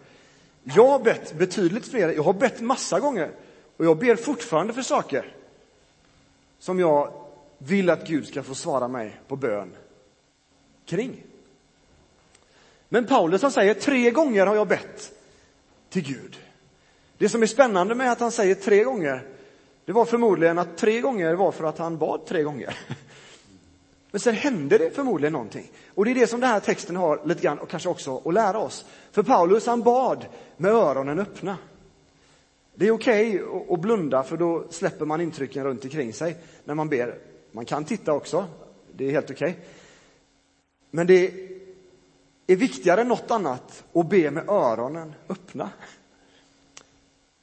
[0.64, 3.30] Jag har bett betydligt fler, jag har bett massa gånger
[3.76, 5.36] och jag ber fortfarande för saker
[6.58, 7.12] som jag
[7.58, 9.76] vill att Gud ska få svara mig på bön
[10.86, 11.22] kring.
[12.88, 15.12] Men Paulus han säger tre gånger har jag bett
[15.90, 16.38] till Gud.
[17.18, 19.26] Det som är spännande med att han säger tre gånger,
[19.84, 22.78] det var förmodligen att tre gånger var för att han bad tre gånger.
[24.12, 25.70] Men sen hände det förmodligen någonting.
[25.94, 28.34] Och det är det som den här texten har lite grann och kanske också att
[28.34, 28.86] lära oss.
[29.12, 31.58] För Paulus han bad med öronen öppna.
[32.74, 36.74] Det är okej okay att blunda för då släpper man intrycken runt omkring sig när
[36.74, 37.18] man ber.
[37.52, 38.46] Man kan titta också,
[38.96, 39.50] det är helt okej.
[39.50, 39.62] Okay.
[40.90, 41.32] Men det
[42.46, 45.70] är viktigare än något annat att be med öronen öppna.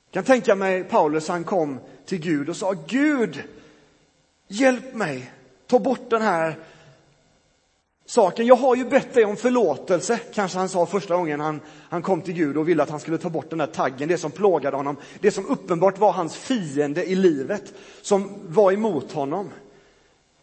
[0.06, 3.44] Jag kan tänka mig Paulus, han kom till Gud och sa Gud,
[4.48, 5.32] hjälp mig
[5.70, 6.60] ta bort den här
[8.06, 8.46] saken.
[8.46, 12.22] Jag har ju bett dig om förlåtelse, kanske han sa första gången han, han kom
[12.22, 14.78] till Gud och ville att han skulle ta bort den där taggen, det som plågade
[14.78, 19.50] honom, det som uppenbart var hans fiende i livet, som var emot honom.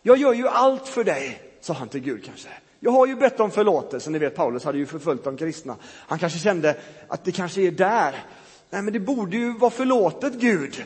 [0.02, 2.48] Jag gör ju allt för dig, sa han till Gud kanske.
[2.80, 5.76] Jag har ju bett om förlåtelse, ni vet Paulus hade ju förföljt de kristna.
[5.82, 6.76] Han kanske kände
[7.08, 8.24] att det kanske är där.
[8.70, 10.84] Nej men det borde ju vara förlåtet Gud.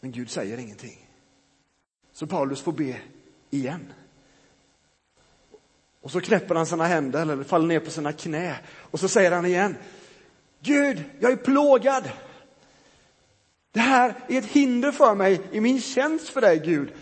[0.00, 1.01] Men Gud säger ingenting.
[2.12, 3.00] Så Paulus får be
[3.50, 3.92] igen.
[6.00, 9.32] Och så knäpper han sina händer eller faller ner på sina knä och så säger
[9.32, 9.76] han igen.
[10.60, 12.10] Gud, jag är plågad.
[13.72, 16.92] Det här är ett hinder för mig i min tjänst för dig, Gud.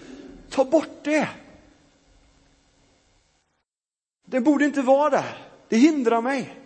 [0.50, 1.28] Ta bort det.
[4.24, 5.46] Det borde inte vara där.
[5.68, 6.56] Det hindrar mig.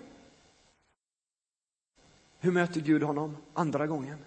[2.41, 4.19] Hur möter Gud honom andra gången?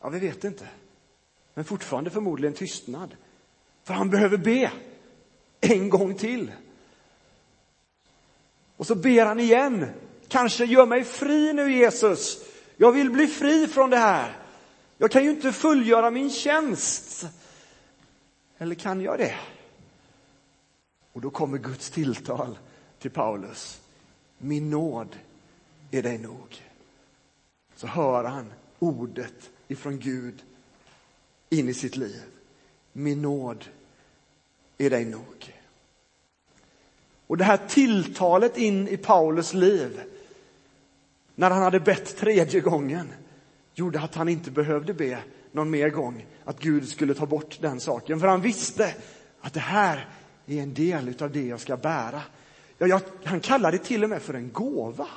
[0.00, 0.68] Ja, vi vet inte.
[1.54, 3.16] Men fortfarande förmodligen tystnad.
[3.84, 4.72] För han behöver be
[5.60, 6.52] en gång till.
[8.76, 9.86] Och så ber han igen.
[10.28, 12.38] Kanske gör mig fri nu Jesus.
[12.76, 14.36] Jag vill bli fri från det här.
[14.98, 17.26] Jag kan ju inte fullgöra min tjänst.
[18.58, 19.34] Eller kan jag det?
[21.12, 22.58] Och då kommer Guds tilltal
[22.98, 23.80] till Paulus.
[24.38, 25.16] Min nåd
[25.90, 26.62] är dig nog.
[27.76, 30.42] Så hör han ordet ifrån Gud
[31.50, 32.22] in i sitt liv.
[32.92, 33.64] Min nåd
[34.78, 35.54] är dig nog.
[37.26, 40.00] Och det här tilltalet in i Paulus liv,
[41.34, 43.12] när han hade bett tredje gången,
[43.74, 47.80] gjorde att han inte behövde be någon mer gång att Gud skulle ta bort den
[47.80, 48.20] saken.
[48.20, 48.94] För han visste
[49.40, 50.08] att det här
[50.46, 52.22] är en del av det jag ska bära.
[52.78, 55.08] Ja, jag, han kallar det till och med för en gåva.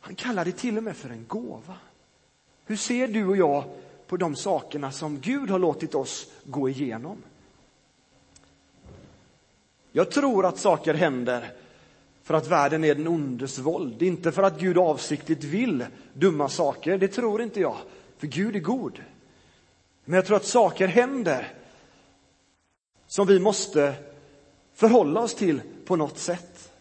[0.00, 1.74] Han kallar det till och med för en gåva.
[2.64, 3.64] Hur ser du och jag
[4.06, 7.22] på de sakerna som Gud har låtit oss gå igenom?
[9.92, 11.52] Jag tror att saker händer
[12.22, 16.98] för att världen är den ondes våld, inte för att Gud avsiktligt vill dumma saker.
[16.98, 17.76] Det tror inte jag,
[18.18, 19.02] för Gud är god.
[20.04, 21.52] Men jag tror att saker händer
[23.06, 23.94] som vi måste
[24.74, 26.72] förhålla oss till på något sätt.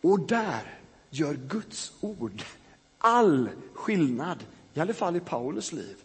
[0.00, 0.74] Och där
[1.10, 2.42] gör Guds ord
[2.98, 5.96] all skillnad, i alla fall i Paulus liv.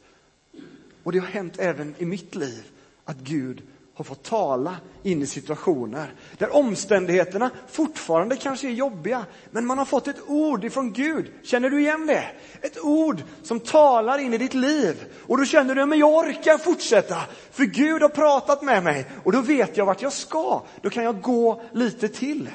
[1.04, 2.64] Och det har hänt även i mitt liv
[3.06, 3.62] att Gud
[3.94, 9.86] har fått tala in i situationer där omständigheterna fortfarande kanske är jobbiga, men man har
[9.86, 11.32] fått ett ord ifrån Gud.
[11.44, 12.26] Känner du igen det?
[12.62, 15.04] Ett ord som talar in i ditt liv.
[15.28, 17.18] Och då känner du, men jag orkar fortsätta,
[17.52, 20.62] för Gud har pratat med mig och då vet jag vart jag ska.
[20.82, 22.50] Då kan jag gå lite till.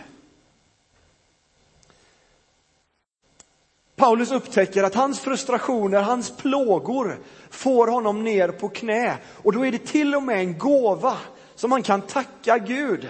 [3.96, 7.18] Paulus upptäcker att hans frustrationer, hans plågor
[7.50, 9.18] får honom ner på knä.
[9.42, 11.18] Och då är det till och med en gåva
[11.54, 13.08] som han kan tacka Gud.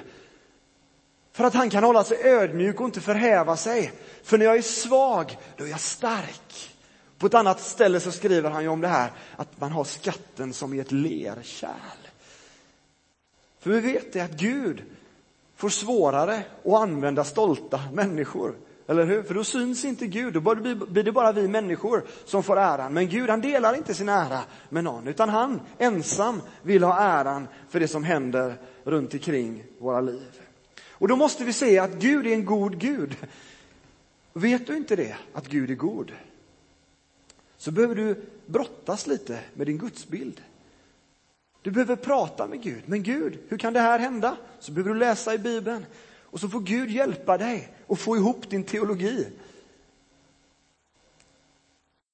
[1.33, 3.92] För att han kan hålla sig ödmjuk och inte förhäva sig.
[4.22, 6.77] För när jag är svag, då är jag stark.
[7.18, 10.53] På ett annat ställe så skriver han ju om det här att man har skatten
[10.53, 12.09] som i ett lerkärl.
[13.61, 14.83] För vi vet det att Gud
[15.57, 18.55] får svårare att använda stolta människor
[18.87, 19.22] eller hur?
[19.22, 22.94] För då syns inte Gud, då blir det bara vi människor som får äran.
[22.94, 27.49] Men Gud han delar inte sin ära med någon, utan han ensam vill ha äran
[27.68, 30.40] för det som händer runt omkring våra liv.
[30.90, 33.16] Och då måste vi se att Gud är en god Gud.
[34.33, 36.12] Vet du inte det, att Gud är god?
[37.57, 40.42] Så behöver du brottas lite med din gudsbild.
[41.62, 42.83] Du behöver prata med Gud.
[42.87, 44.37] Men Gud, hur kan det här hända?
[44.61, 45.87] Så behöver du läsa i Bibeln.
[46.37, 49.27] Och så får Gud hjälpa dig att få ihop din teologi.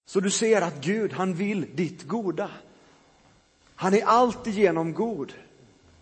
[0.06, 2.50] Så du ser att Gud, han vill ditt goda.
[3.74, 5.32] Han är alltigenom god.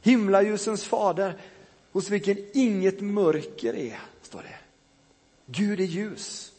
[0.03, 1.37] Himlaljusens fader,
[1.93, 4.59] hos vilken inget mörker är, står det.
[5.47, 6.53] Gud är ljus.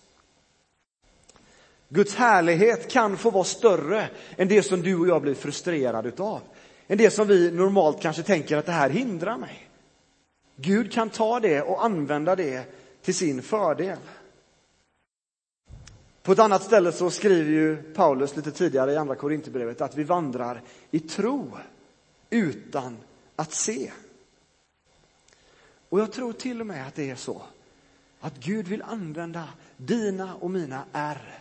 [1.89, 6.41] Guds härlighet kan få vara större än det som du och jag blir frustrerade utav.
[6.87, 9.70] Än det som vi normalt kanske tänker att det här hindrar mig.
[10.61, 12.65] Gud kan ta det och använda det
[13.01, 13.97] till sin fördel.
[16.23, 20.03] På ett annat ställe så skriver ju Paulus lite tidigare i andra Korinthierbrevet att vi
[20.03, 21.57] vandrar i tro
[22.29, 22.97] utan
[23.35, 23.91] att se.
[25.89, 27.41] Och jag tror till och med att det är så
[28.19, 29.47] att Gud vill använda
[29.77, 31.39] dina och mina ärr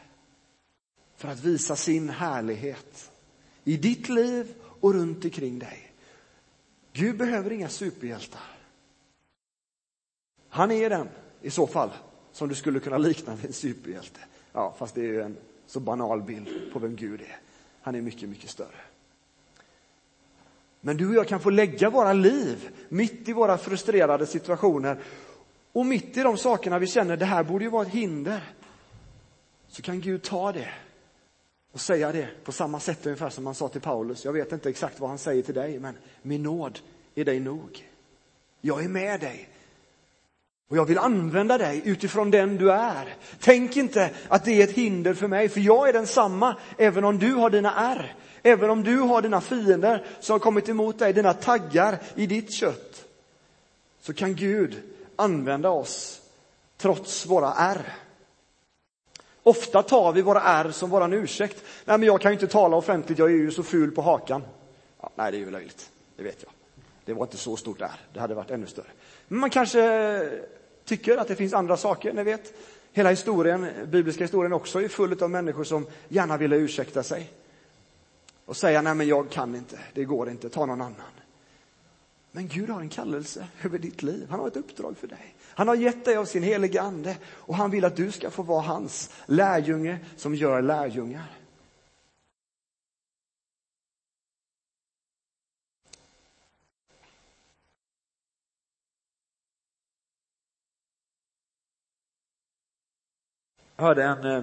[1.17, 3.11] för att visa sin härlighet
[3.65, 5.93] i ditt liv och runt omkring dig.
[6.93, 8.60] Gud behöver inga superhjältar.
[10.51, 11.09] Han är den
[11.43, 11.91] i så fall
[12.33, 14.21] som du skulle kunna likna vid en superhjälte.
[14.53, 15.37] Ja, fast det är ju en
[15.67, 17.39] så banal bild på vem Gud är.
[17.83, 18.81] Han är mycket, mycket större.
[20.81, 24.99] Men du och jag kan få lägga våra liv mitt i våra frustrerade situationer
[25.73, 28.53] och mitt i de sakerna vi känner, det här borde ju vara ett hinder.
[29.69, 30.69] Så kan Gud ta det
[31.73, 34.25] och säga det på samma sätt ungefär som han sa till Paulus.
[34.25, 36.79] Jag vet inte exakt vad han säger till dig, men min nåd
[37.15, 37.89] är dig nog.
[38.61, 39.49] Jag är med dig
[40.71, 43.15] och jag vill använda dig utifrån den du är.
[43.41, 47.19] Tänk inte att det är ett hinder för mig, för jag är densamma även om
[47.19, 48.15] du har dina ärr.
[48.43, 52.53] Även om du har dina fiender som har kommit emot dig, dina taggar i ditt
[52.53, 53.05] kött.
[54.01, 54.83] Så kan Gud
[55.17, 56.21] använda oss
[56.77, 57.95] trots våra ärr.
[59.43, 61.65] Ofta tar vi våra ärr som våran ursäkt.
[61.85, 64.43] Nej, men jag kan ju inte tala offentligt, jag är ju så ful på hakan.
[65.01, 66.53] Ja, nej, det är ju löjligt, det vet jag.
[67.05, 68.91] Det var inte så stort ärr, det hade varit ännu större.
[69.29, 69.81] Men man kanske
[70.91, 72.13] tycker att det finns andra saker.
[72.13, 72.55] Ni vet,
[72.93, 77.31] hela historien, bibliska historien också är full av människor som gärna ville ursäkta sig.
[78.45, 81.13] Och säga, nej men jag kan inte, det går inte, ta någon annan.
[82.33, 84.27] Men Gud har en kallelse över ditt liv.
[84.31, 85.35] Han har ett uppdrag för dig.
[85.55, 88.43] Han har gett dig av sin heliga ande och han vill att du ska få
[88.43, 91.40] vara hans lärjunge som gör lärjungar.
[103.81, 104.43] Hörde en, eh,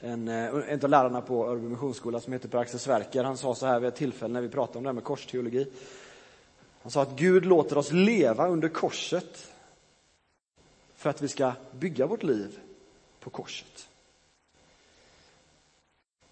[0.00, 3.66] en, eh, en av lärarna på Örby Missionsskola som heter Per-Axel Sverker, han sa så
[3.66, 5.70] här vid ett tillfälle när vi pratade om det här med korsteologi.
[6.82, 9.52] Han sa att Gud låter oss leva under korset
[10.94, 12.58] för att vi ska bygga vårt liv
[13.20, 13.88] på korset.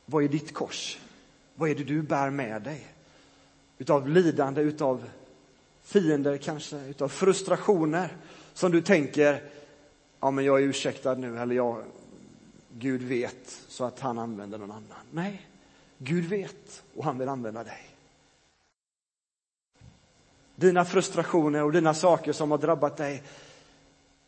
[0.05, 0.99] Vad är ditt kors?
[1.55, 2.87] Vad är det du bär med dig?
[3.79, 5.05] Utav lidande, utav
[5.83, 8.17] fiender kanske, utav frustrationer
[8.55, 9.43] som du tänker,
[10.21, 11.83] ja men jag är ursäktad nu eller jag,
[12.79, 14.99] Gud vet så att han använder någon annan.
[15.11, 15.47] Nej,
[15.99, 17.89] Gud vet och han vill använda dig.
[20.57, 23.23] Dina frustrationer och dina saker som har drabbat dig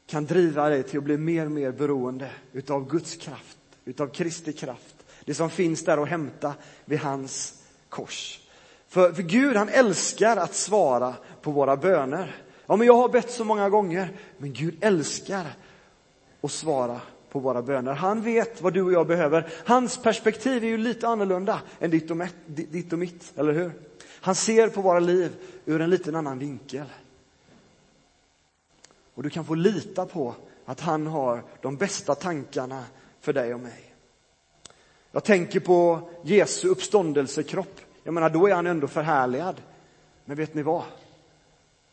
[0.07, 4.53] kan driva dig till att bli mer och mer beroende utav Guds kraft, utav Kristi
[4.53, 4.97] kraft.
[5.25, 8.41] Det som finns där att hämta vid hans kors.
[8.89, 12.37] För, för Gud han älskar att svara på våra böner.
[12.67, 15.47] Ja, men jag har bett så många gånger, men Gud älskar
[16.41, 17.93] och svara på våra böner.
[17.93, 19.49] Han vet vad du och jag behöver.
[19.65, 23.73] Hans perspektiv är ju lite annorlunda än ditt och, mätt, ditt och mitt, eller hur?
[24.21, 26.87] Han ser på våra liv ur en liten annan vinkel.
[29.15, 30.35] Och du kan få lita på
[30.65, 32.85] att han har de bästa tankarna
[33.21, 33.95] för dig och mig.
[35.13, 37.81] Jag tänker på Jesu uppståndelsekropp.
[38.05, 39.63] Jag menar, då är han ändå förhärligad.
[40.25, 40.85] Men vet ni vad?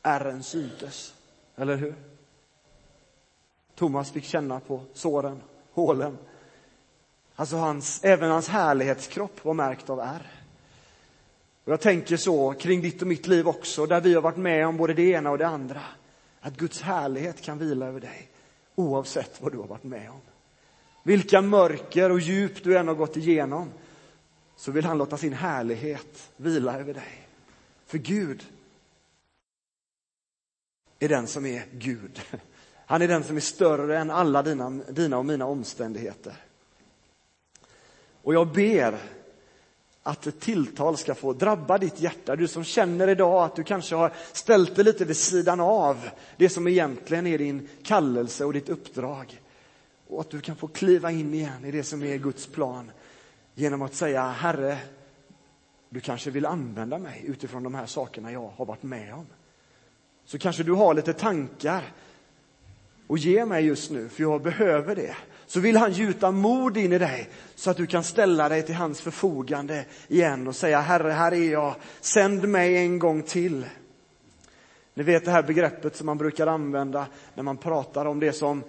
[0.01, 1.13] Ärren syntes,
[1.55, 1.95] eller hur?
[3.77, 6.17] Thomas fick känna på såren, hålen.
[7.35, 10.31] Alltså hans, även hans härlighetskropp var märkt av ärr.
[11.63, 14.67] Och jag tänker så kring ditt och mitt liv också, där vi har varit med
[14.67, 15.81] om både det ena och det andra.
[16.39, 18.29] Att Guds härlighet kan vila över dig,
[18.75, 20.21] oavsett vad du har varit med om.
[21.03, 23.69] Vilka mörker och djup du än har gått igenom,
[24.55, 27.27] så vill han låta sin härlighet vila över dig.
[27.85, 28.45] För Gud
[30.99, 32.21] är den som är Gud.
[32.89, 36.33] Han är den som är större än alla dina, dina och mina omständigheter.
[38.23, 38.97] Och jag ber
[40.03, 42.35] att ett tilltal ska få drabba ditt hjärta.
[42.35, 46.49] Du som känner idag att du kanske har ställt dig lite vid sidan av det
[46.49, 49.41] som egentligen är din kallelse och ditt uppdrag.
[50.07, 52.91] Och att du kan få kliva in igen i det som är Guds plan
[53.53, 54.77] genom att säga Herre,
[55.89, 59.25] du kanske vill använda mig utifrån de här sakerna jag har varit med om.
[60.25, 61.93] Så kanske du har lite tankar
[63.07, 65.15] och ge mig just nu, för jag behöver det.
[65.45, 68.75] Så vill han gjuta mod in i dig så att du kan ställa dig till
[68.75, 73.65] hans förfogande igen och säga Herre, här är jag, sänd mig en gång till.
[74.93, 78.63] Ni vet det här begreppet som man brukar använda när man pratar om det som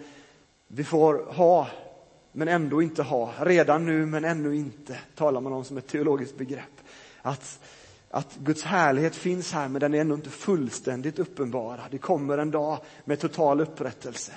[0.69, 1.69] vi får ha
[2.33, 3.33] men ändå inte ha.
[3.41, 6.81] Redan nu men ännu inte, talar man om som ett teologiskt begrepp.
[7.23, 7.61] Att,
[8.11, 11.81] att Guds härlighet finns här men den är ännu inte fullständigt uppenbara.
[11.91, 14.33] Det kommer en dag med total upprättelse.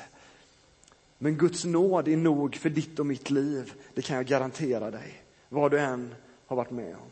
[1.18, 5.24] Men Guds nåd är nog för ditt och mitt liv, det kan jag garantera dig.
[5.50, 6.16] Vad du än
[6.46, 7.10] har varit med om.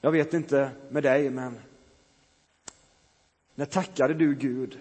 [0.00, 1.58] Jag vet inte med dig, men
[3.54, 4.78] när tackade du Gud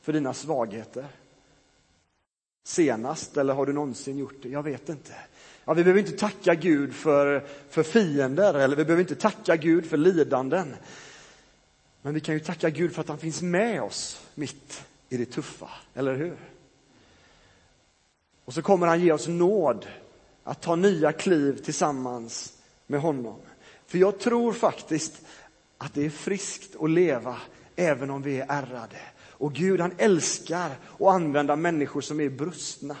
[0.00, 1.06] för dina svagheter?
[2.64, 4.48] Senast, eller har du någonsin gjort det?
[4.48, 5.14] Jag vet inte.
[5.64, 9.86] Ja, vi behöver inte tacka Gud för, för fiender, eller vi behöver inte tacka Gud
[9.86, 10.76] för lidanden.
[12.02, 15.24] Men vi kan ju tacka Gud för att han finns med oss mitt i det
[15.24, 16.36] tuffa, eller hur?
[18.44, 19.86] Och så kommer han ge oss nåd
[20.44, 22.52] att ta nya kliv tillsammans
[22.86, 23.38] med honom.
[23.86, 25.22] För jag tror faktiskt
[25.78, 27.36] att det är friskt att leva
[27.76, 29.00] även om vi är ärrade.
[29.24, 32.96] Och Gud han älskar att använda människor som är brustna.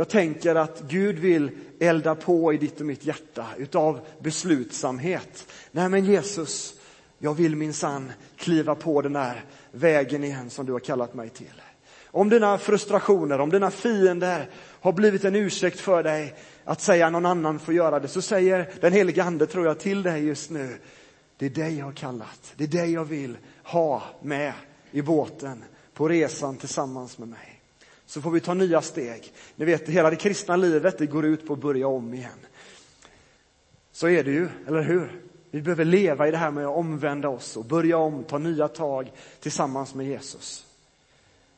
[0.00, 5.52] Jag tänker att Gud vill elda på i ditt och mitt hjärta utav beslutsamhet.
[5.72, 6.74] Nej men Jesus,
[7.18, 11.62] jag vill minsann kliva på den där vägen igen som du har kallat mig till.
[12.06, 16.34] Om dina frustrationer, om dina fiender har blivit en ursäkt för dig
[16.64, 20.02] att säga någon annan får göra det, så säger den helige ande, tror jag, till
[20.02, 20.78] dig just nu.
[21.36, 22.52] Det är dig jag har kallat.
[22.56, 24.52] Det är dig jag vill ha med
[24.90, 27.59] i båten på resan tillsammans med mig.
[28.10, 29.32] Så får vi ta nya steg.
[29.56, 32.46] Ni vet, hela det kristna livet, det går ut på att börja om igen.
[33.92, 35.22] Så är det ju, eller hur?
[35.50, 38.68] Vi behöver leva i det här med att omvända oss och börja om, ta nya
[38.68, 40.66] tag tillsammans med Jesus.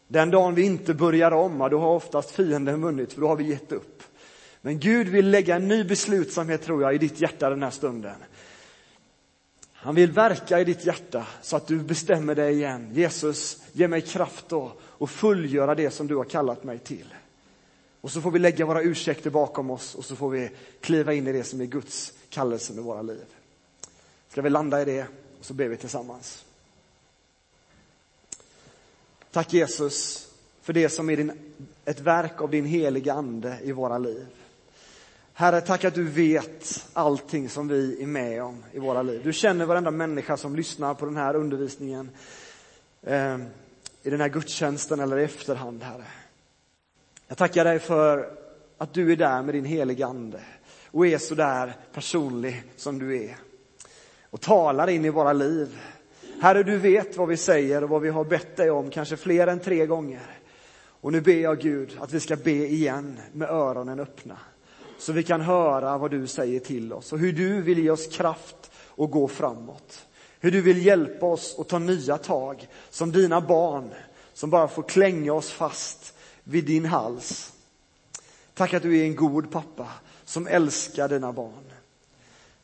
[0.09, 3.45] Den dagen vi inte börjar om, då har oftast fienden vunnit, för då har vi
[3.45, 4.03] gett upp.
[4.61, 8.17] Men Gud vill lägga en ny beslutsamhet, tror jag, i ditt hjärta den här stunden.
[9.73, 12.91] Han vill verka i ditt hjärta så att du bestämmer dig igen.
[12.93, 14.73] Jesus, ge mig kraft då
[15.03, 17.15] och fullgöra det som du har kallat mig till.
[18.01, 20.51] Och så får vi lägga våra ursäkter bakom oss och så får vi
[20.81, 23.25] kliva in i det som är Guds kallelse med våra liv.
[24.29, 25.07] Ska vi landa i det
[25.39, 26.45] och så ber vi tillsammans.
[29.31, 30.29] Tack Jesus
[30.61, 31.33] för det som är din,
[31.85, 34.27] ett verk av din heliga ande i våra liv.
[35.33, 39.21] Herre, tack att du vet allting som vi är med om i våra liv.
[39.25, 42.11] Du känner varenda människa som lyssnar på den här undervisningen
[43.03, 43.39] eh,
[44.03, 46.05] i den här gudstjänsten eller i efterhand, Herre.
[47.29, 48.39] Jag tackar dig för
[48.79, 50.41] att du är där med din heliga Ande
[50.91, 53.37] och är så där personlig som du är
[54.31, 55.79] och talar in i våra liv.
[56.41, 59.47] Herre, du vet vad vi säger och vad vi har bett dig om, kanske fler
[59.47, 60.41] än tre gånger.
[60.85, 64.39] Och nu ber jag Gud att vi ska be igen med öronen öppna.
[64.99, 68.07] Så vi kan höra vad du säger till oss och hur du vill ge oss
[68.07, 70.07] kraft och gå framåt.
[70.43, 73.91] Hur du vill hjälpa oss att ta nya tag som dina barn
[74.33, 76.15] som bara får klänga oss fast
[76.45, 77.53] vid din hals.
[78.55, 79.89] Tack att du är en god pappa
[80.25, 81.65] som älskar dina barn.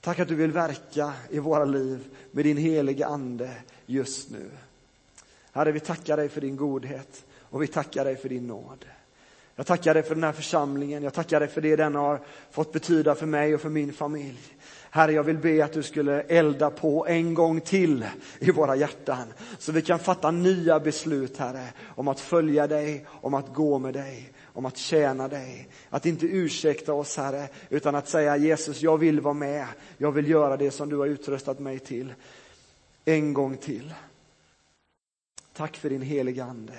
[0.01, 3.51] Tack att du vill verka i våra liv med din heliga ande
[3.87, 4.51] just nu.
[5.53, 8.85] Herre, vi tackar dig för din godhet och vi tackar dig för din nåd.
[9.57, 11.03] Jag tackar dig för den här församlingen.
[11.03, 12.21] Jag tackar dig för det den har
[12.51, 14.58] fått betyda för mig och för min familj.
[14.91, 18.07] Herre, jag vill be att du skulle elda på en gång till
[18.39, 23.35] i våra hjärtan så vi kan fatta nya beslut, Herre, om att följa dig, om
[23.35, 25.69] att gå med dig, om att tjäna dig.
[25.91, 29.67] Att inte ursäkta oss, Herre, utan att säga Jesus, jag vill vara med.
[29.99, 32.15] Jag vill göra det som du har utrustat mig till.
[33.05, 33.95] En gång till.
[35.53, 36.79] Tack för din heliga Ande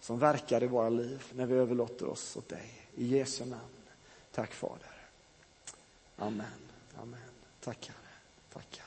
[0.00, 2.88] som verkar i våra liv när vi överlåter oss åt dig.
[2.94, 3.62] I Jesu namn.
[4.32, 4.92] Tack Fader.
[6.16, 6.46] Amen.
[7.02, 7.31] Amen.
[7.62, 7.94] Tack Herre.
[8.50, 8.81] Tack.